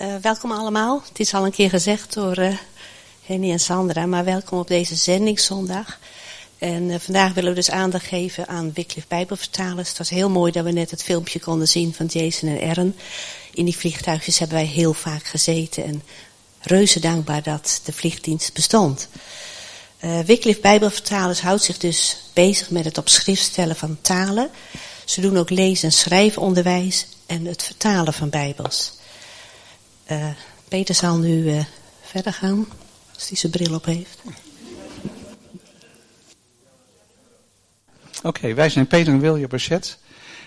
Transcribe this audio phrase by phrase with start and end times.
[0.00, 1.02] Uh, welkom allemaal.
[1.08, 2.56] Het is al een keer gezegd door uh,
[3.24, 5.98] Henny en Sandra, maar welkom op deze zendingszondag.
[6.58, 9.88] En uh, vandaag willen we dus aandacht geven aan Wycliffe Bijbelvertalers.
[9.88, 12.96] Het was heel mooi dat we net het filmpje konden zien van Jason en Ern.
[13.52, 16.02] In die vliegtuigjes hebben wij heel vaak gezeten en
[16.60, 19.08] reuze dankbaar dat de vliegdienst bestond.
[20.00, 24.50] Uh, Bijbelvertalers houdt zich dus bezig met het op schrift stellen van talen.
[25.04, 28.95] Ze doen ook lezen- en schrijfonderwijs en het vertalen van Bijbels.
[30.10, 30.28] Uh,
[30.68, 31.64] Peter zal nu uh,
[32.02, 32.66] verder gaan,
[33.14, 34.22] als hij zijn bril op heeft.
[38.22, 39.98] Oké, wij zijn Peter en William Bachet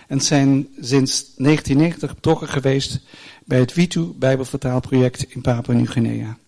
[0.08, 3.00] en zijn sinds 1990 betrokken geweest
[3.44, 6.38] bij het Witu Bijbelvertaalproject in Papua Nieuw-Guinea.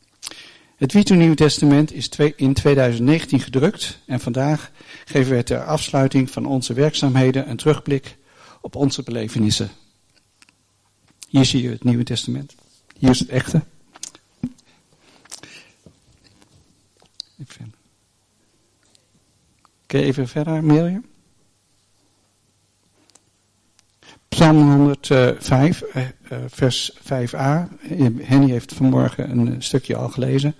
[0.77, 4.71] Het Witu Nieuw Testament is in 2019 gedrukt en vandaag
[5.05, 8.17] geven we ter afsluiting van onze werkzaamheden een terugblik
[8.61, 9.71] op onze belevenissen.
[11.29, 12.55] Hier zie je het Nieuwe Testament.
[13.03, 13.63] Hier is het echte.
[19.87, 21.05] Kun je even verder, Mirjam?
[24.29, 26.07] Psalm 105, eh,
[26.47, 27.69] vers 5a.
[28.21, 30.55] Henny heeft vanmorgen een stukje al gelezen.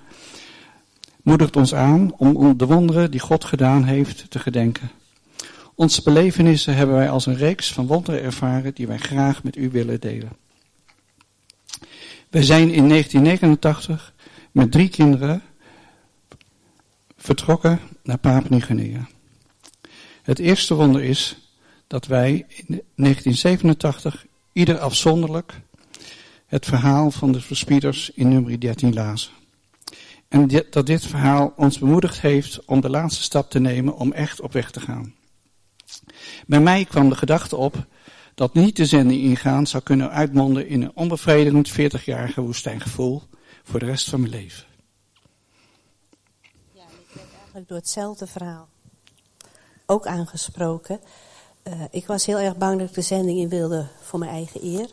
[1.23, 4.91] Moedigt ons aan om de wonderen die God gedaan heeft te gedenken.
[5.75, 9.71] Onze belevenissen hebben wij als een reeks van wonderen ervaren die wij graag met u
[9.71, 10.42] willen delen.
[12.33, 14.15] Wij zijn in 1989
[14.53, 15.43] met drie kinderen
[17.17, 19.09] vertrokken naar Papua-Nieuw-Guinea.
[20.23, 21.37] Het eerste wonder is
[21.87, 25.61] dat wij in 1987 ieder afzonderlijk
[26.47, 29.33] het verhaal van de verspieders in nummer 13 lazen.
[30.29, 34.41] En dat dit verhaal ons bemoedigd heeft om de laatste stap te nemen om echt
[34.41, 35.15] op weg te gaan.
[36.47, 37.87] Bij mij kwam de gedachte op
[38.35, 43.23] dat niet de zending ingaan zou kunnen uitmonden in een onbevredigend 40-jarige woestijngevoel
[43.63, 44.65] voor de rest van mijn leven.
[46.73, 48.69] Ja, ik werd eigenlijk door hetzelfde verhaal
[49.87, 51.01] ook aangesproken.
[51.65, 54.65] Uh, ik was heel erg bang dat ik de zending in wilde voor mijn eigen
[54.65, 54.91] eer.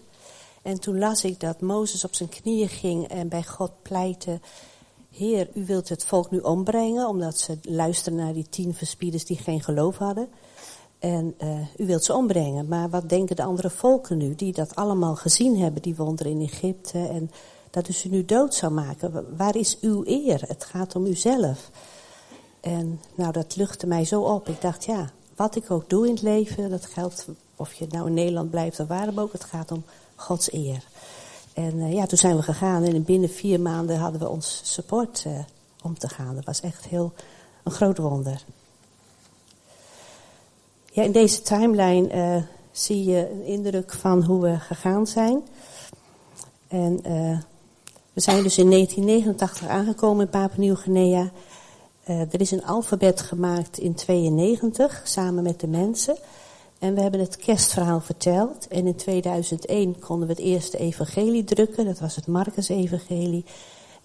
[0.61, 4.39] En toen las ik dat Mozes op zijn knieën ging en bij God pleitte.
[5.11, 9.37] Heer, u wilt het volk nu ombrengen, omdat ze luisteren naar die tien verspieders die
[9.37, 10.29] geen geloof hadden.
[10.99, 12.67] En uh, u wilt ze ombrengen.
[12.67, 16.41] Maar wat denken de andere volken nu, die dat allemaal gezien hebben, die wonderen in
[16.41, 17.31] Egypte, en
[17.69, 19.37] dat u ze nu dood zou maken?
[19.37, 20.43] Waar is uw eer?
[20.47, 21.69] Het gaat om uzelf.
[22.59, 24.47] En nou, dat luchtte mij zo op.
[24.47, 28.07] Ik dacht, ja, wat ik ook doe in het leven, dat geldt of je nou
[28.07, 29.83] in Nederland blijft of waar ook, het gaat om
[30.15, 30.83] Gods eer.
[31.53, 35.23] En uh, ja, toen zijn we gegaan en binnen vier maanden hadden we ons support
[35.27, 35.39] uh,
[35.83, 36.35] om te gaan.
[36.35, 37.13] Dat was echt heel
[37.63, 38.43] een groot wonder.
[40.91, 45.41] Ja, in deze timeline uh, zie je een indruk van hoe we gegaan zijn.
[46.67, 47.01] En
[48.13, 51.31] we zijn dus in 1989 aangekomen in Papua Nieuw-Guinea.
[52.09, 56.17] Uh, er is een alfabet gemaakt in 92 samen met de mensen.
[56.79, 58.67] En we hebben het kerstverhaal verteld.
[58.67, 61.85] En in 2001 konden we het eerste evangelie drukken.
[61.85, 63.45] Dat was het Marcus-evangelie.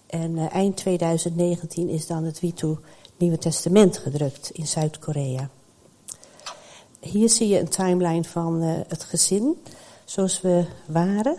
[0.07, 2.77] En eind 2019 is dan het Witu
[3.17, 5.49] Nieuwe Testament gedrukt in Zuid-Korea.
[7.05, 9.61] Hier zie je een timeline van uh, het gezin,
[10.05, 11.37] zoals we waren.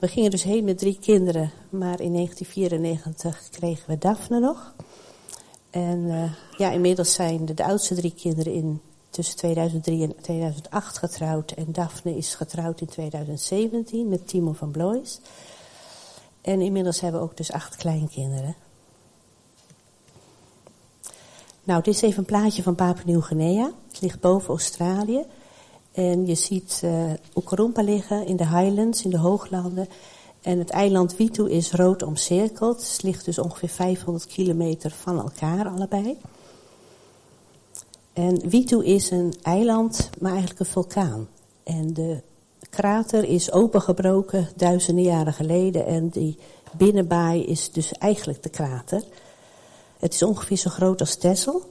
[0.00, 4.74] we gingen dus heen met drie kinderen, maar in 1994 kregen we Daphne nog.
[5.70, 8.80] En uh, ja, inmiddels zijn de, de, oudste drie kinderen in
[9.10, 11.50] tussen 2003 en 2008 getrouwd.
[11.50, 15.20] En Daphne is getrouwd in 2017 met Timo van Blois.
[16.40, 18.54] En inmiddels hebben we ook dus acht kleinkinderen.
[21.66, 23.70] Nou, dit is even een plaatje van Papua Nieuw-Guinea.
[23.88, 25.24] Het ligt boven Australië.
[25.92, 29.88] En je ziet uh, liggen in de highlands, in de hooglanden.
[30.42, 32.90] En het eiland Witu is rood omcirkeld.
[32.92, 36.18] Het ligt dus ongeveer 500 kilometer van elkaar allebei.
[38.12, 41.28] En Witu is een eiland, maar eigenlijk een vulkaan.
[41.62, 42.22] En de
[42.70, 45.86] krater is opengebroken duizenden jaren geleden.
[45.86, 46.38] En die
[46.76, 49.02] binnenbaai is dus eigenlijk de krater.
[49.98, 51.62] Het is ongeveer zo groot als Texel.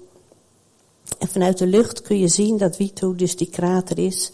[1.19, 4.31] En vanuit de lucht kun je zien dat Witu dus die krater is.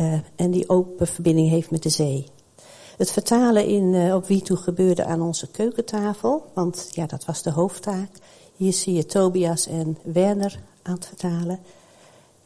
[0.00, 2.26] Uh, en die open verbinding heeft met de zee.
[2.96, 7.50] Het vertalen in, uh, op Witu gebeurde aan onze keukentafel, want ja, dat was de
[7.50, 8.08] hoofdtaak.
[8.56, 11.58] Hier zie je Tobias en Werner aan het vertalen.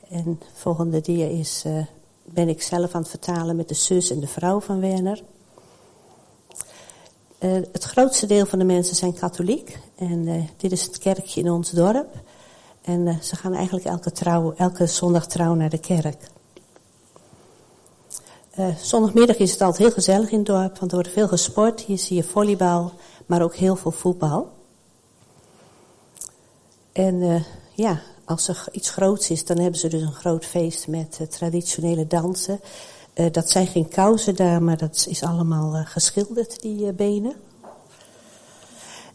[0.09, 1.85] En volgende dia is, uh,
[2.25, 5.23] ben ik zelf aan het vertalen met de zus en de vrouw van Werner.
[7.41, 9.79] Uh, het grootste deel van de mensen zijn katholiek.
[9.97, 12.15] En dit is het kerkje in ons dorp.
[12.83, 16.31] En ze gaan eigenlijk elke, elke zondag trouw naar de kerk.
[18.81, 21.81] Zondagmiddag is het altijd heel gezellig in het dorp, want er wordt veel gesport.
[21.81, 22.93] Hier zie je volleybal,
[23.27, 24.53] maar ook heel veel voetbal.
[26.93, 27.45] En
[27.75, 32.07] ja, als er iets groots is, dan hebben ze dus een groot feest met traditionele
[32.07, 32.61] dansen.
[33.31, 37.33] Dat zijn geen kousen daar, maar dat is allemaal geschilderd, die benen.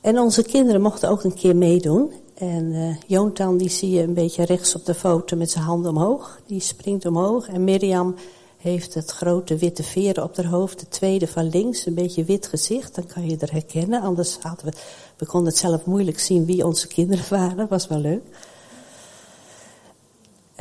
[0.03, 2.11] En onze kinderen mochten ook een keer meedoen.
[2.33, 6.39] En uh, die zie je een beetje rechts op de foto met zijn handen omhoog.
[6.45, 7.47] Die springt omhoog.
[7.47, 8.15] En Mirjam
[8.57, 10.79] heeft het grote witte veren op haar hoofd.
[10.79, 12.95] De tweede van links, een beetje wit gezicht.
[12.95, 14.01] Dan kan je er herkennen.
[14.01, 14.73] Anders hadden we,
[15.17, 17.67] we konden het zelf moeilijk zien wie onze kinderen waren.
[17.67, 18.23] Was wel leuk.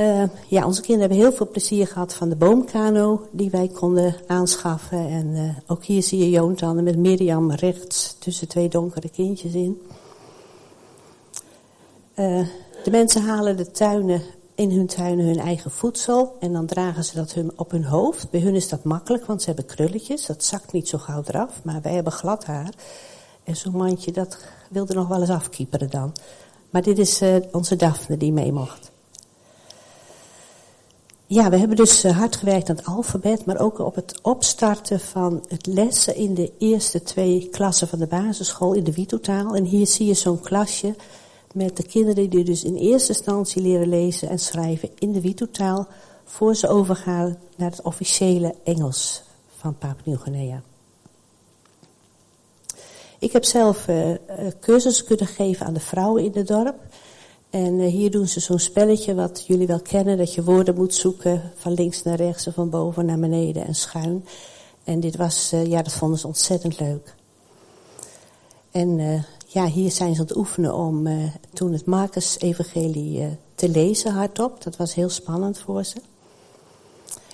[0.02, 4.14] Uh, ja, onze kinderen hebben heel veel plezier gehad van de boomkano die wij konden
[4.26, 5.08] aanschaffen.
[5.08, 9.82] En uh, ook hier zie je Jonathan met Mirjam rechts tussen twee donkere kindjes in.
[12.16, 12.46] Uh,
[12.84, 14.22] de mensen halen de tuinen,
[14.54, 18.30] in hun tuinen hun eigen voedsel en dan dragen ze dat hun, op hun hoofd.
[18.30, 21.60] Bij hun is dat makkelijk, want ze hebben krulletjes, dat zakt niet zo gauw eraf.
[21.64, 22.74] Maar wij hebben glad haar.
[23.44, 24.38] En zo'n mandje, dat
[24.70, 26.12] wilde nog wel eens afkieperen dan.
[26.70, 27.22] Maar dit is
[27.52, 28.91] onze Daphne die mee mocht.
[31.32, 35.00] Ja, we hebben dus uh, hard gewerkt aan het alfabet, maar ook op het opstarten
[35.00, 39.56] van het lessen in de eerste twee klassen van de basisschool in de Witotaal.
[39.56, 40.94] En hier zie je zo'n klasje
[41.54, 45.86] met de kinderen die dus in eerste instantie leren lezen en schrijven in de Witotaal,
[46.24, 49.22] voor ze overgaan naar het officiële Engels
[49.56, 50.62] van Papua Nieuw-Guinea.
[53.18, 54.14] Ik heb zelf uh,
[54.60, 56.76] cursussen kunnen geven aan de vrouwen in het dorp.
[57.52, 60.94] En uh, hier doen ze zo'n spelletje wat jullie wel kennen, dat je woorden moet
[60.94, 64.24] zoeken van links naar rechts en van boven naar beneden en schuin.
[64.84, 67.14] En dit was, ja, dat vonden ze ontzettend leuk.
[68.70, 71.08] En ja, hier zijn ze aan het oefenen om
[71.52, 74.62] toen het Marcus-evangelie te lezen hardop.
[74.62, 75.96] Dat was heel spannend voor ze.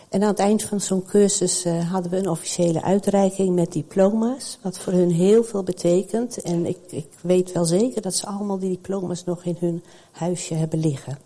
[0.08, 4.58] En aan het eind van zo'n cursus uh, hadden we een officiële uitreiking met diploma's,
[4.62, 6.42] wat voor hun heel veel betekent.
[6.42, 10.54] En ik, ik weet wel zeker dat ze allemaal die diploma's nog in hun huisje
[10.54, 11.18] hebben liggen.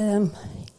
[0.00, 0.32] Um,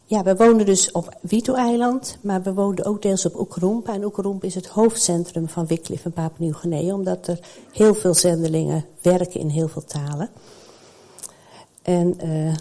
[0.04, 3.94] ja, we woonden dus op Wito-eiland, maar we woonden ook deels op Oekrompa.
[3.94, 7.38] En Oekrompa is het hoofdcentrum van Wycliffe en Papua Nieuw-Guinea, omdat er
[7.72, 10.30] heel veel zendelingen werken in heel veel talen.
[11.82, 12.54] En uh,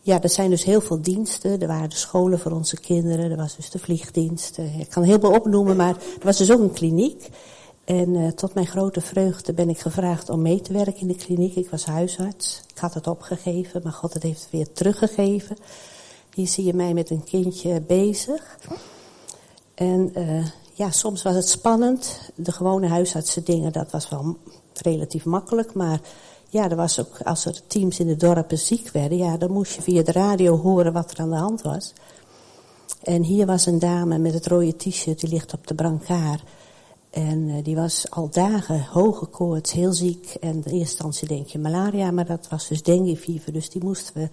[0.00, 1.60] ja, er zijn dus heel veel diensten.
[1.60, 4.58] Er waren de scholen voor onze kinderen, er was dus de vliegdienst.
[4.58, 7.28] ik kan heel veel opnoemen, maar er was dus ook een kliniek.
[7.84, 11.14] En uh, tot mijn grote vreugde ben ik gevraagd om mee te werken in de
[11.14, 11.56] kliniek.
[11.56, 12.62] Ik was huisarts.
[12.68, 15.56] Ik had het opgegeven, maar God heeft het weer teruggegeven.
[16.34, 18.58] Hier zie je mij met een kindje bezig.
[19.74, 22.30] En uh, ja, soms was het spannend.
[22.34, 24.36] De gewone huisartsen dingen, dat was wel
[24.82, 25.74] relatief makkelijk.
[25.74, 26.00] Maar
[26.50, 29.74] ja, er was ook, als er teams in de dorpen ziek werden, ja, dan moest
[29.74, 31.92] je via de radio horen wat er aan de hand was.
[33.02, 36.42] En hier was een dame met het rode t-shirt, die ligt op de brancard.
[37.10, 40.36] En uh, die was al dagen hoge koorts, heel ziek.
[40.40, 43.52] En in eerste instantie denk je malaria, maar dat was dus dengue fever.
[43.52, 44.28] Dus die moesten we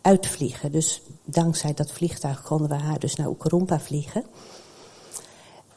[0.00, 0.72] uitvliegen.
[0.72, 4.24] Dus dankzij dat vliegtuig konden we haar dus naar Oekarumpa vliegen.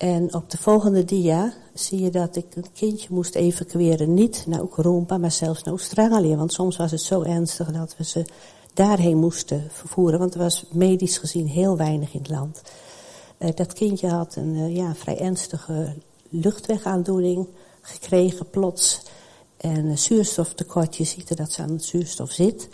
[0.01, 4.13] En op de volgende dia zie je dat ik een kindje moest evacueren.
[4.13, 6.35] Niet naar Oekarumpa, maar zelfs naar Australië.
[6.35, 8.25] Want soms was het zo ernstig dat we ze
[8.73, 10.19] daarheen moesten vervoeren.
[10.19, 12.61] Want er was medisch gezien heel weinig in het land.
[13.39, 15.93] Uh, dat kindje had een uh, ja, vrij ernstige
[16.29, 17.47] luchtwegaandoening
[17.81, 19.01] gekregen plots.
[19.57, 22.69] En uh, zuurstoftekort, je ziet dat ze aan het zuurstof zit.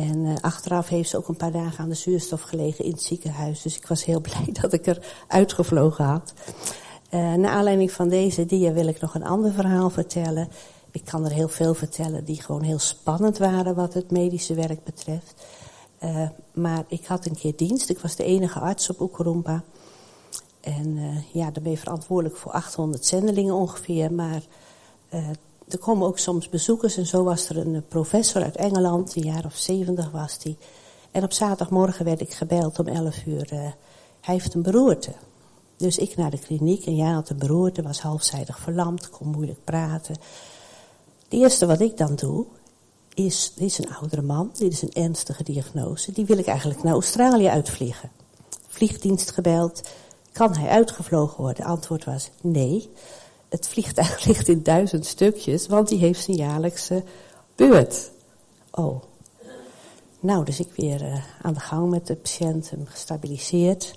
[0.00, 3.02] En uh, achteraf heeft ze ook een paar dagen aan de zuurstof gelegen in het
[3.02, 3.62] ziekenhuis.
[3.62, 6.32] Dus ik was heel blij dat ik er uitgevlogen had.
[7.10, 10.48] Uh, naar aanleiding van deze dia wil ik nog een ander verhaal vertellen.
[10.90, 14.84] Ik kan er heel veel vertellen die gewoon heel spannend waren wat het medische werk
[14.84, 15.46] betreft.
[16.04, 17.90] Uh, maar ik had een keer dienst.
[17.90, 19.62] Ik was de enige arts op Oekarumpa.
[20.60, 20.98] En
[21.32, 24.12] ja, dan ben je verantwoordelijk voor 800 zendelingen ongeveer.
[24.12, 24.42] Maar
[25.72, 29.44] er komen ook soms bezoekers en zo was er een professor uit Engeland, een jaar
[29.44, 30.56] of zeventig was die.
[31.10, 33.52] En op zaterdagmorgen werd ik gebeld om 11 uur.
[33.52, 33.58] Uh,
[34.20, 35.12] hij heeft een beroerte.
[35.76, 39.64] Dus ik naar de kliniek en ja, had een beroerte, was halfzijdig verlamd, kon moeilijk
[39.64, 40.16] praten.
[41.24, 42.46] Het eerste wat ik dan doe,
[43.14, 46.82] is, dit is een oudere man, dit is een ernstige diagnose, die wil ik eigenlijk
[46.82, 48.10] naar Australië uitvliegen.
[48.66, 49.88] Vliegdienst gebeld,
[50.32, 51.64] kan hij uitgevlogen worden?
[51.64, 52.90] Antwoord was nee
[53.50, 57.02] het vliegtuig ligt in duizend stukjes, want die heeft zijn jaarlijkse
[57.54, 58.10] beurt.
[58.70, 59.02] Oh.
[60.20, 63.94] Nou, dus ik weer uh, aan de gang met de patiënt, hem gestabiliseerd.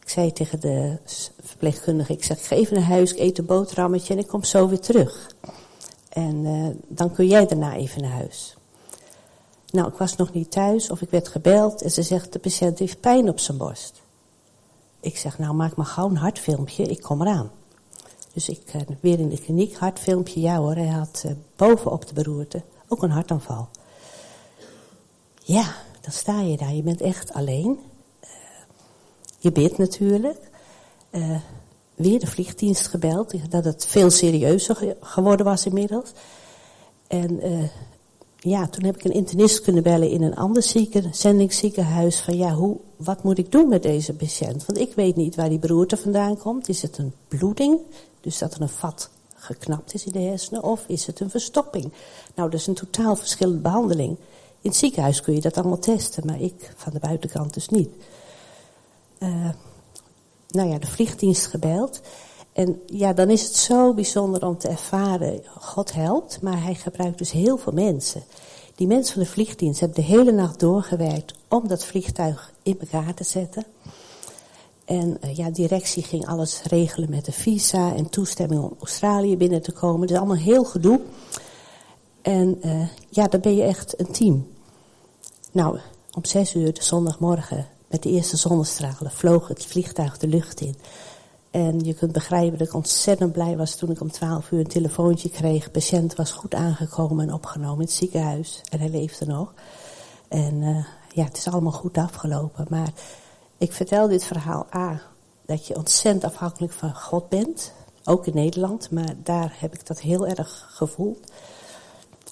[0.00, 0.98] Ik zei tegen de
[1.42, 4.68] verpleegkundige, ik zeg, ik ga naar huis, ik eet een boterhammetje en ik kom zo
[4.68, 5.34] weer terug.
[6.08, 8.56] En uh, dan kun jij daarna even naar huis.
[9.70, 12.78] Nou, ik was nog niet thuis of ik werd gebeld en ze zegt, de patiënt
[12.78, 14.02] heeft pijn op zijn borst.
[15.00, 17.50] ik zeg, nou maak maar gauw een hartfilmpje, ik kom eraan.
[18.36, 22.14] Dus ik uh, weer in de kliniek, hartfilmpje, ja hoor, hij had uh, bovenop de
[22.14, 23.68] beroerte ook een hartaanval.
[25.42, 27.78] Ja, dan sta je daar, je bent echt alleen.
[28.24, 28.30] Uh,
[29.38, 30.38] je bidt natuurlijk.
[31.94, 36.12] weer de vliegdienst gebeld, dat het veel serieuzer geworden was inmiddels.
[37.06, 37.40] En
[38.36, 42.20] ja, toen heb ik een internist kunnen bellen in een ander zieken, zendingsziekenhuis.
[42.20, 44.66] Van ja, hoe, wat moet ik doen met deze patiënt?
[44.66, 46.68] Want ik weet niet waar die beroerte vandaan komt.
[46.68, 47.80] Is het een bloeding?
[48.26, 50.62] Dus dat er een vat geknapt is in de hersenen?
[50.62, 51.92] Of is het een verstopping?
[52.34, 54.16] Nou, dat is een totaal verschillende behandeling.
[54.60, 57.88] In het ziekenhuis kun je dat allemaal testen, maar ik van de buitenkant dus niet.
[59.18, 59.50] Uh,
[60.48, 62.00] nou ja, de vliegdienst gebeld.
[62.52, 67.18] En ja, dan is het zo bijzonder om te ervaren, God helpt, maar hij gebruikt
[67.18, 68.22] dus heel veel mensen.
[68.74, 73.14] Die mensen van de vliegdienst hebben de hele nacht doorgewerkt om dat vliegtuig in elkaar
[73.14, 73.64] te zetten.
[74.86, 79.62] En uh, ja, directie ging alles regelen met de visa en toestemming om Australië binnen
[79.62, 80.00] te komen.
[80.00, 81.00] Dat is allemaal heel gedoe.
[82.22, 84.46] En uh, ja, dan ben je echt een team.
[85.52, 85.78] Nou,
[86.12, 90.76] om zes uur de zondagmorgen met de eerste zonnestralen vloog het vliegtuig de lucht in.
[91.50, 94.66] En je kunt begrijpen dat ik ontzettend blij was toen ik om twaalf uur een
[94.66, 95.64] telefoontje kreeg.
[95.64, 98.60] De patiënt was goed aangekomen en opgenomen in het ziekenhuis.
[98.70, 99.54] En hij leefde nog.
[100.28, 102.66] En uh, ja, het is allemaal goed afgelopen.
[102.68, 102.92] Maar
[103.58, 105.02] ik vertel dit verhaal A,
[105.46, 107.72] dat je ontzettend afhankelijk van God bent.
[108.04, 111.32] Ook in Nederland, maar daar heb ik dat heel erg gevoeld.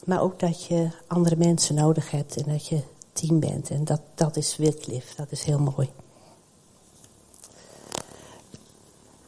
[0.04, 2.80] Maar ook dat je andere mensen nodig hebt en dat je
[3.12, 3.70] team bent.
[3.70, 5.90] En dat, dat is Wycliffe, dat is heel mooi.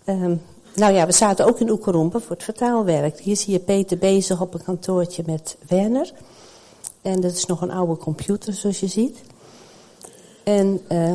[0.04, 0.42] Um,
[0.74, 3.18] nou ja, we zaten ook in Oekerompen voor het vertaalwerk.
[3.18, 6.12] Hier zie je Peter bezig op een kantoortje met Werner.
[7.02, 9.20] En dat is nog een oude computer, zoals je ziet.
[10.44, 11.12] En uh,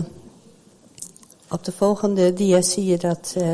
[1.51, 3.53] op de volgende dia zie je dat uh,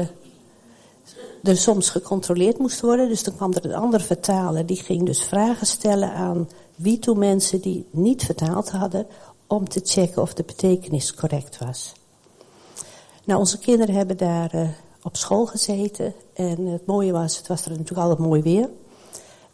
[1.44, 3.10] er soms gecontroleerd moest worden.
[3.10, 4.66] Dus dan kwam er een andere vertaler.
[4.66, 9.08] Die ging dus vragen stellen aan wie toe mensen die niet vertaald hadden.
[9.48, 11.94] Om te checken of de betekenis correct was.
[13.24, 14.70] Nou, onze kinderen hebben daar uh,
[15.02, 16.14] op school gezeten.
[16.34, 18.70] En het mooie was, het was er natuurlijk altijd mooi weer.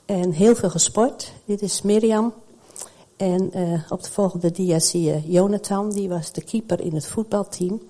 [0.05, 1.33] En heel veel gesport.
[1.45, 2.33] Dit is Mirjam.
[3.17, 7.05] En uh, op de volgende dia zie je Jonathan, die was de keeper in het
[7.05, 7.81] voetbalteam.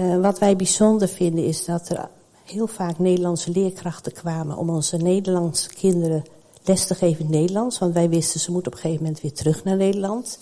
[0.00, 2.08] Uh, wat wij bijzonder vinden is dat er
[2.44, 6.24] heel vaak Nederlandse leerkrachten kwamen om onze Nederlandse kinderen
[6.64, 7.78] les te geven in Nederlands.
[7.78, 10.38] Want wij wisten ze moeten op een gegeven moment weer terug naar Nederland.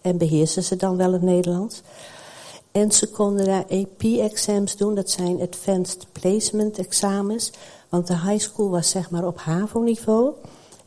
[0.00, 1.82] En beheersen ze dan wel het Nederlands.
[2.72, 7.52] En ze konden daar AP-exams doen, dat zijn Advanced Placement examens.
[7.88, 10.32] Want de high school was zeg maar op HAVO-niveau.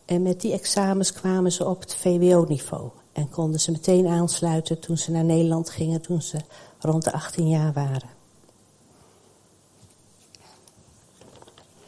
[0.05, 2.89] En met die examens kwamen ze op het VWO-niveau.
[3.13, 6.37] En konden ze meteen aansluiten toen ze naar Nederland gingen, toen ze
[6.79, 8.09] rond de 18 jaar waren.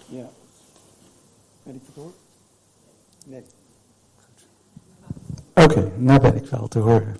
[0.07, 0.29] Ja.
[1.63, 2.11] Ben ik het hoor?
[3.25, 3.43] Nee.
[5.53, 7.17] Oké, okay, nou ben ik wel te horen.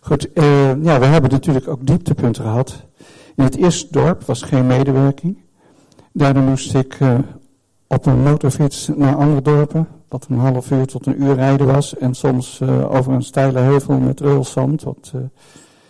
[0.00, 2.82] Goed, uh, ja, we hebben natuurlijk ook dieptepunten gehad.
[3.36, 5.38] In het eerste dorp was geen medewerking.
[6.12, 7.18] Daardoor moest ik uh,
[7.88, 11.96] op een motorfiets naar andere dorpen, wat een half uur tot een uur rijden was.
[11.96, 15.12] En soms uh, over een steile heuvel met reulzand, wat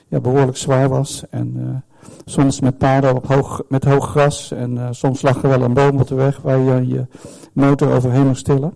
[0.08, 1.24] ja, behoorlijk zwaar was.
[1.30, 1.82] En
[2.24, 4.52] soms met paarden op hoog, met hoog gras.
[4.52, 7.06] En soms lag er wel een boom op de weg waar je je
[7.52, 8.74] motor overheen moest tillen.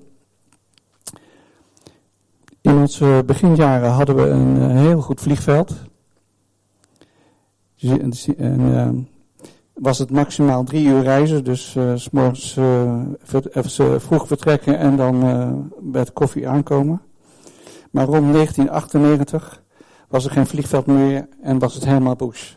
[2.62, 5.74] In onze beginjaren hadden we een eh, heel goed vliegveld.
[8.58, 9.08] En
[9.82, 15.20] was het maximaal drie uur reizen, dus uh, s morgens uh, vroeg vertrekken en dan
[15.80, 17.02] bij het koffie aankomen.
[17.90, 19.62] Maar rond 1998
[20.08, 22.54] was er geen vliegveld meer en was het helemaal bush.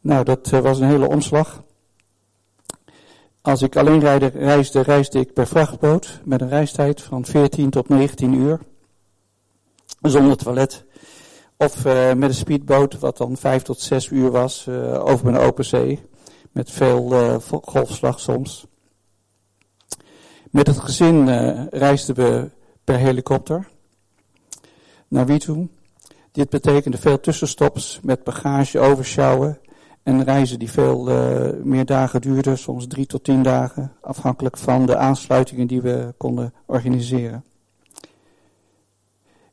[0.00, 1.62] Nou, dat was een hele omslag.
[3.40, 8.34] Als ik alleen reisde, reisde ik per vrachtboot met een reistijd van 14 tot 19
[8.34, 8.60] uur.
[10.02, 10.84] Zonder toilet.
[11.60, 15.36] Of uh, met een speedboot, wat dan 5 tot 6 uur was, uh, over een
[15.36, 16.00] open zee.
[16.52, 18.66] Met veel uh, golfslag soms.
[20.50, 21.28] Met het gezin
[21.68, 22.50] reisden we
[22.84, 23.68] per helikopter
[25.08, 25.68] naar wie toe.
[26.32, 29.58] Dit betekende veel tussenstops met bagage overschouwen
[30.02, 31.04] en reizen die veel
[31.62, 36.54] meer dagen duurden, soms drie tot tien dagen, afhankelijk van de aansluitingen die we konden
[36.66, 37.44] organiseren.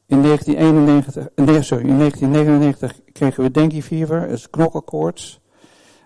[0.08, 5.40] In 1991, nee, sorry, in 1999 kregen we dengue dus knokkelkoorts.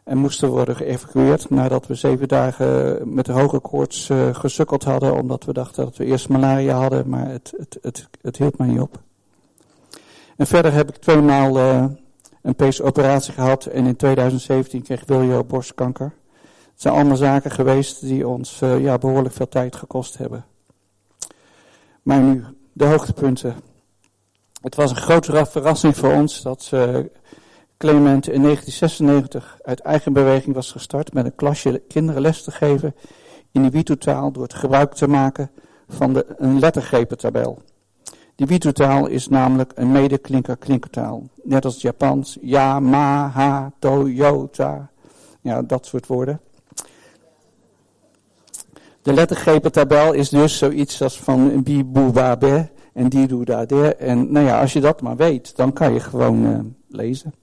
[0.04, 5.16] En moesten worden geëvacueerd nadat we zeven dagen met hoge koorts uh, gesukkeld hadden.
[5.16, 8.68] Omdat we dachten dat we eerst malaria hadden, maar het, het, het, het hield maar
[8.68, 9.02] niet op.
[10.38, 11.86] En verder heb ik tweemaal uh,
[12.42, 16.14] een peesoperatie gehad en in 2017 kreeg Wiljo borstkanker.
[16.42, 20.46] Het zijn allemaal zaken geweest die ons ja, behoorlijk veel tijd gekost hebben.
[22.02, 22.44] Maar nu,
[22.74, 23.56] de hoogtepunten.
[24.62, 26.70] Het was een grote verrassing voor ons dat
[27.78, 32.96] Clement in 1996 uit eigen beweging was gestart met een klasje kinderen les te geven
[33.52, 35.52] in de Witu-taal door het gebruik te maken
[35.88, 37.62] van de, een lettergrepentabel.
[38.36, 41.24] Die Witu-taal is namelijk een medeklinker-klinkertaal.
[41.44, 44.90] Net als Japans, ja, ma, ha, to, yo, ta.
[45.42, 46.42] Ja, dat soort woorden.
[49.02, 53.66] De lettergrepentabel is dus zoiets als van bi, boe, ba, be en die, doe, da,
[53.66, 53.96] de.
[53.96, 57.34] En nou ja, als je dat maar weet, dan kan je gewoon uh, lezen.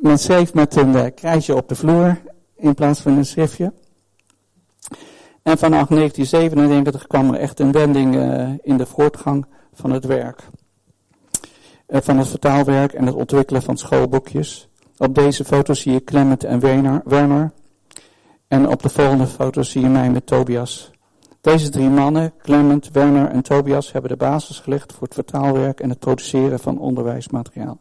[0.00, 2.20] Men schreef met een uh, krijtje op de vloer
[2.56, 3.72] in plaats van een schriftje.
[5.42, 10.42] En vanaf 1997 kwam er echt een wending uh, in de voortgang van het werk.
[11.88, 14.68] Van het vertaalwerk en het ontwikkelen van schoolboekjes.
[14.98, 16.60] Op deze foto zie je Clement en
[17.04, 17.52] Werner.
[18.48, 20.90] En op de volgende foto zie je mij met Tobias.
[21.46, 25.88] Deze drie mannen, Clement, Werner en Tobias, hebben de basis gelegd voor het vertaalwerk en
[25.88, 27.78] het produceren van onderwijsmateriaal.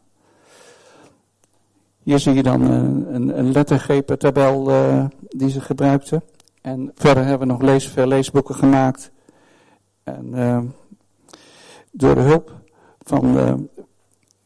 [2.03, 6.23] Hier zie je dan een, een, een lettergrepentabel uh, die ze gebruikten.
[6.61, 9.11] En verder hebben we nog lees, veel leesboeken gemaakt.
[10.03, 10.59] En uh,
[11.91, 12.51] door de hulp
[13.01, 13.69] van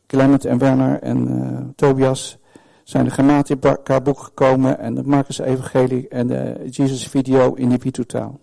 [0.08, 2.38] Clement en Werner en Tobias
[2.84, 7.78] zijn de grammatica boek gekomen en de Marcus Evangelie en de Jesus video in de
[7.78, 8.40] Pitu-taal.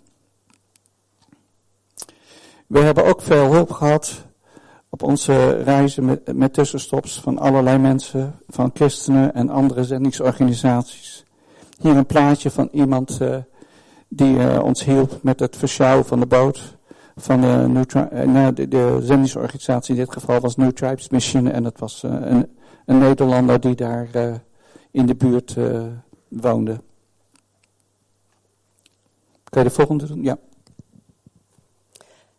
[2.66, 4.24] We hebben ook veel hulp gehad
[4.88, 11.24] op onze reizen met, met tussenstops van allerlei mensen, van christenen en andere zendingsorganisaties.
[11.80, 13.36] Hier een plaatje van iemand uh,
[14.08, 16.74] die uh, ons hielp met het versjouwen van de boot.
[17.16, 17.84] Van de,
[18.24, 22.48] uh, de, de zendingsorganisatie in dit geval was New Tribes Mission en dat was een,
[22.84, 24.08] een, Nederlander die daar
[24.90, 25.56] in de buurt
[26.28, 26.80] woonde.
[29.44, 30.22] Kan je de volgende doen?
[30.22, 30.38] Ja.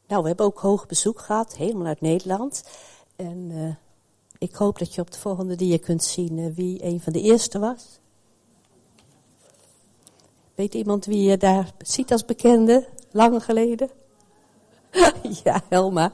[0.08, 2.64] Nou, we hebben ook hoog bezoek gehad, helemaal uit Nederland.
[3.16, 3.76] En uh,
[4.38, 7.22] ik hoop dat je op de volgende dia kunt zien uh, wie een van de
[7.22, 8.00] eerste was.
[10.56, 13.90] Weet iemand wie je daar ziet als bekende, lang geleden?
[15.44, 16.12] ja, Helma.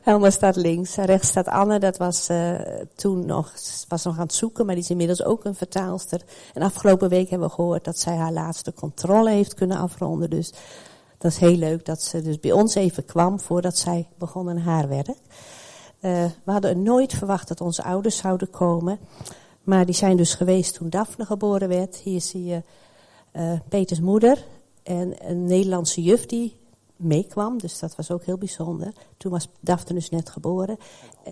[0.00, 0.96] Helma staat links.
[0.96, 1.78] Rechts staat Anne.
[1.78, 2.60] Dat was uh,
[2.94, 3.52] toen nog,
[3.88, 6.20] was nog aan het zoeken, maar die is inmiddels ook een vertaalster.
[6.54, 10.30] En afgelopen week hebben we gehoord dat zij haar laatste controle heeft kunnen afronden.
[10.30, 10.52] Dus
[11.20, 14.58] dat is heel leuk dat ze dus bij ons even kwam voordat zij begon aan
[14.58, 15.08] haar werk.
[15.08, 18.98] Uh, we hadden nooit verwacht dat onze ouders zouden komen.
[19.62, 21.96] Maar die zijn dus geweest toen Daphne geboren werd.
[21.96, 22.62] Hier zie je
[23.32, 24.44] uh, Peters moeder
[24.82, 26.56] en een Nederlandse juf die
[26.96, 27.58] meekwam.
[27.58, 28.92] Dus dat was ook heel bijzonder.
[29.16, 30.78] Toen was Daphne dus net geboren.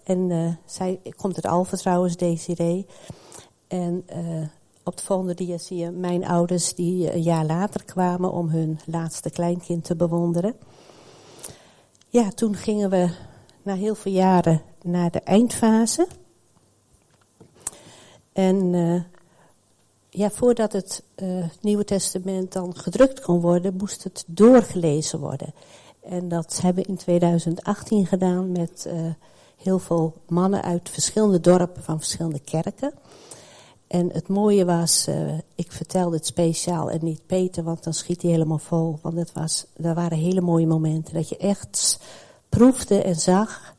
[0.04, 2.86] En uh, zij komt uit Alphen trouwens, Desiree.
[3.68, 4.04] En
[4.88, 8.80] op de volgende dia zie je mijn ouders die een jaar later kwamen om hun
[8.84, 10.54] laatste kleinkind te bewonderen.
[12.08, 13.10] Ja, toen gingen we
[13.62, 16.06] na heel veel jaren naar de eindfase.
[18.32, 19.02] En uh,
[20.10, 25.54] ja, voordat het uh, Nieuwe Testament dan gedrukt kon worden, moest het doorgelezen worden.
[26.02, 28.88] En dat hebben we in 2018 gedaan met
[29.56, 32.92] heel veel mannen uit verschillende dorpen van verschillende kerken.
[33.88, 38.22] En het mooie was, uh, ik vertelde het speciaal en niet Peter, want dan schiet
[38.22, 38.98] hij helemaal vol.
[39.02, 42.00] Want het was, er waren hele mooie momenten dat je echt
[42.48, 43.76] proefde en zag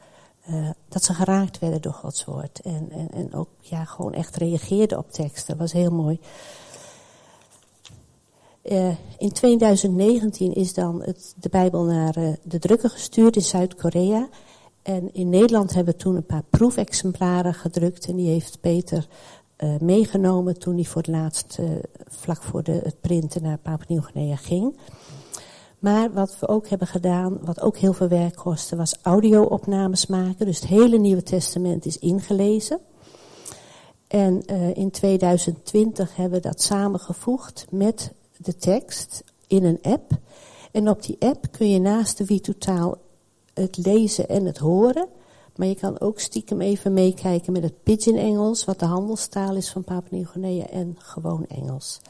[0.49, 2.59] uh, dat ze geraakt werden door Gods woord.
[2.61, 5.47] En, en, en ook ja, gewoon echt reageerden op teksten.
[5.47, 6.19] Dat was heel mooi.
[8.63, 14.29] Uh, in 2019 is dan het, de Bijbel naar de drukker gestuurd in Zuid-Korea.
[14.81, 18.05] En in Nederland hebben we toen een paar proefexemplaren gedrukt.
[18.05, 19.07] En die heeft Peter
[19.63, 21.69] uh, meegenomen toen hij voor het laatst, uh,
[22.07, 24.77] vlak voor de, het printen naar Papua Nieuw-Guinea ging.
[25.79, 30.45] Maar wat we ook hebben gedaan, wat ook heel veel werk kostte, was audio-opnames maken.
[30.45, 32.79] Dus het hele Nieuwe Testament is ingelezen.
[34.07, 40.11] En uh, in 2020 hebben we dat samengevoegd met de tekst in een app.
[40.71, 42.97] En op die app kun je naast de Witu-taal
[43.53, 45.07] het lezen en het horen.
[45.59, 49.69] Maar je kan ook stiekem even meekijken met het Pidgin Engels, wat de handelstaal is
[49.69, 52.01] van Papua Nieuw-Guinea, en gewoon Engels.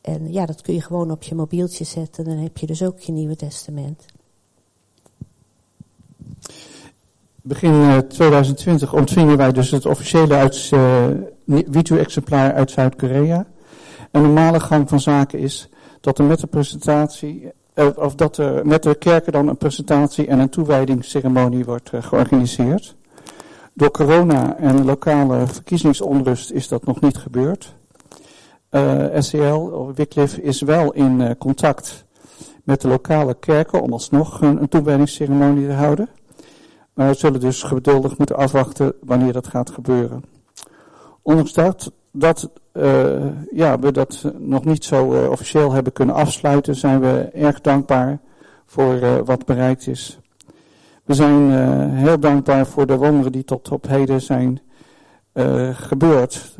[0.00, 2.98] En ja, dat kun je gewoon op je mobieltje zetten, dan heb je dus ook
[2.98, 4.04] je Nieuwe Testament.
[7.42, 11.06] Begin 2020 eh, ontvingen wij dus het officiële uh,
[11.44, 13.46] Witu-exemplaar uit Zuid-Korea.
[14.10, 15.68] Een normale gang van zaken is
[16.00, 17.50] dat er met de presentatie eh,
[17.96, 22.96] of dat er met de kerken dan een presentatie en een toewijdingsceremonie wordt uh, georganiseerd.
[23.74, 27.74] Door corona en lokale verkiezingsonrust is dat nog niet gebeurd.
[28.70, 32.04] Uh, SCL, Wycliffe, is wel in contact
[32.64, 36.08] met de lokale kerken om alsnog een, een toewijdingsceremonie te houden.
[36.94, 40.24] Maar we zullen dus geduldig moeten afwachten wanneer dat gaat gebeuren.
[41.22, 46.74] Ondanks dat, dat uh, ja, we dat nog niet zo uh, officieel hebben kunnen afsluiten,
[46.74, 48.18] zijn we erg dankbaar
[48.66, 50.18] voor uh, wat bereikt is.
[51.04, 51.50] We zijn
[51.94, 54.60] heel dankbaar voor de wonderen die tot op heden zijn
[55.72, 56.58] gebeurd.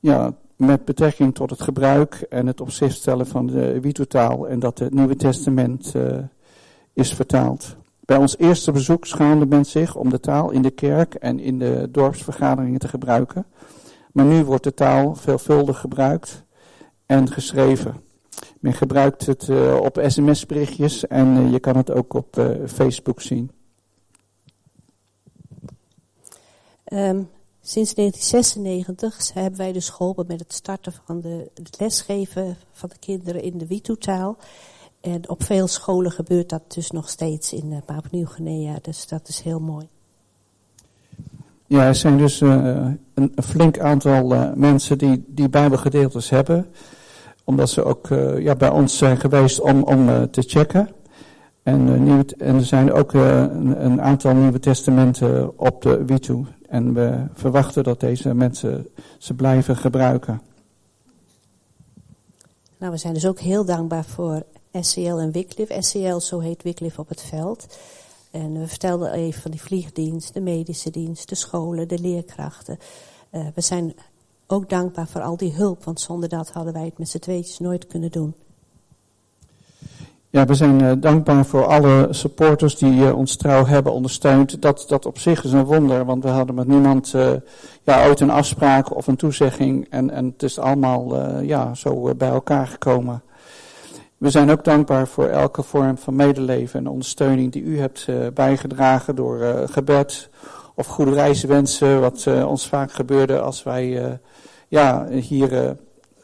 [0.00, 4.78] Ja, met betrekking tot het gebruik en het opzicht stellen van de Witotaal en dat
[4.78, 5.94] het Nieuwe Testament
[6.92, 7.76] is vertaald.
[8.00, 11.58] Bij ons eerste bezoek schaamde men zich om de taal in de kerk en in
[11.58, 13.44] de dorpsvergaderingen te gebruiken.
[14.12, 16.44] Maar nu wordt de taal veelvuldig gebruikt
[17.06, 18.02] en geschreven.
[18.60, 23.20] Men gebruikt het uh, op sms-berichtjes en uh, je kan het ook op uh, Facebook
[23.20, 23.50] zien.
[26.92, 27.28] Um,
[27.60, 32.98] sinds 1996 hebben wij dus geholpen met het starten van de, het lesgeven van de
[32.98, 34.36] kinderen in de Witu-taal.
[35.00, 38.78] En op veel scholen gebeurt dat dus nog steeds in Papua Nieuw-Guinea.
[38.82, 39.88] Dus dat is heel mooi.
[41.72, 46.66] Ja, er zijn dus uh, een, flink aantal uh, mensen die, die bijbelgedeeltes hebben.
[47.44, 48.08] Omdat ze ook
[48.38, 50.88] ja, bij ons zijn geweest om, om te checken.
[51.62, 56.44] En, nieuw, en er zijn ook een, een, aantal nieuwe testamenten op de Witu.
[56.68, 58.86] En we verwachten dat deze mensen
[59.18, 60.40] ze blijven gebruiken.
[62.78, 64.42] Nou, we zijn dus ook heel dankbaar voor
[64.80, 65.82] SCL en Wycliffe.
[65.82, 67.66] SCL, zo heet Wycliffe op het veld.
[68.32, 72.78] En we vertelden even van die vliegdienst, de medische dienst, de scholen, de leerkrachten.
[73.30, 73.94] Uh, we zijn
[74.46, 77.58] ook dankbaar voor al die hulp, want zonder dat hadden wij het met z'n tweetjes
[77.58, 78.34] nooit kunnen doen.
[80.30, 84.62] Ja, we zijn uh, dankbaar voor alle supporters die uh, ons trouw hebben ondersteund.
[84.62, 87.10] Dat, dat op zich is een wonder, want we hadden met niemand
[87.82, 89.86] ja, ooit een afspraak of een toezegging.
[89.90, 93.22] En, en het is allemaal ja, zo bij elkaar gekomen.
[94.22, 98.26] We zijn ook dankbaar voor elke vorm van medeleven en ondersteuning die u hebt uh,
[98.28, 100.28] bijgedragen door uh, gebed
[100.74, 104.18] of goede reiswensen, wat uh, ons vaak gebeurde als wij
[104.68, 105.76] ja, hier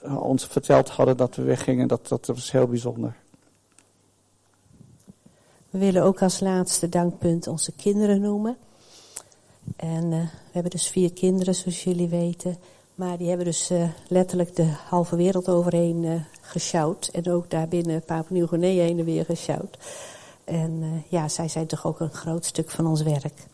[0.02, 1.88] ons verteld hadden dat we weggingen.
[1.88, 3.16] Dat, dat was heel bijzonder.
[5.70, 8.56] We willen ook als laatste dankpunt onze kinderen noemen.
[9.76, 12.56] En we hebben dus vier kinderen, zoals jullie weten.
[12.98, 13.70] Maar die hebben dus
[14.08, 17.10] letterlijk de halve wereld overheen gesjouwd.
[17.12, 19.78] En ook daar binnen Papua Nieuw-Guinea heen en weer gesjouwd.
[20.44, 23.46] En uh, ja, zij zijn toch ook een groot stuk van ons werk.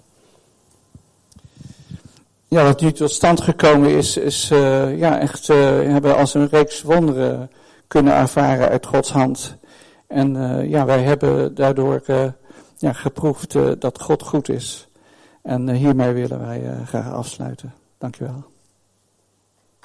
[2.48, 6.48] Ja, wat nu tot stand gekomen is, is uh, ja, echt, uh, hebben als een
[6.48, 7.50] reeks wonderen
[7.86, 9.56] kunnen ervaren uit Gods hand.
[10.06, 10.34] En
[10.68, 12.02] ja, wij hebben daardoor
[12.76, 14.88] ja, geproefd dat God goed is.
[15.42, 17.74] En hiermee willen wij graag afsluiten.
[17.98, 18.53] Dankjewel.